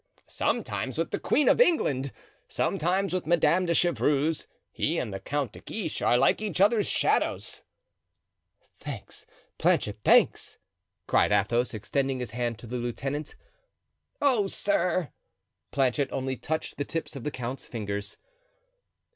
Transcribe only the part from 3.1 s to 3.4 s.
with